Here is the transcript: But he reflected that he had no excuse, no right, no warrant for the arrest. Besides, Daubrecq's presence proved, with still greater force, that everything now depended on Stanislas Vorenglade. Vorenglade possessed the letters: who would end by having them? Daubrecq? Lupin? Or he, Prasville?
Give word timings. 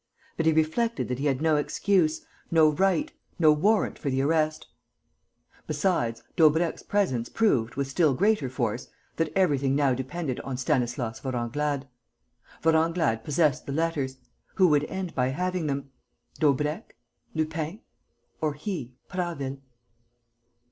But 0.35 0.47
he 0.47 0.51
reflected 0.51 1.09
that 1.09 1.19
he 1.19 1.27
had 1.27 1.43
no 1.43 1.57
excuse, 1.57 2.25
no 2.49 2.69
right, 2.71 3.11
no 3.37 3.53
warrant 3.53 3.99
for 3.99 4.09
the 4.09 4.23
arrest. 4.23 4.65
Besides, 5.67 6.23
Daubrecq's 6.35 6.81
presence 6.81 7.29
proved, 7.29 7.75
with 7.75 7.85
still 7.87 8.15
greater 8.15 8.49
force, 8.49 8.87
that 9.17 9.31
everything 9.35 9.75
now 9.75 9.93
depended 9.93 10.39
on 10.39 10.57
Stanislas 10.57 11.19
Vorenglade. 11.19 11.87
Vorenglade 12.63 13.23
possessed 13.23 13.67
the 13.67 13.73
letters: 13.73 14.17
who 14.55 14.69
would 14.69 14.85
end 14.85 15.13
by 15.13 15.27
having 15.27 15.67
them? 15.67 15.91
Daubrecq? 16.39 16.95
Lupin? 17.35 17.81
Or 18.41 18.55
he, 18.55 18.95
Prasville? 19.07 19.59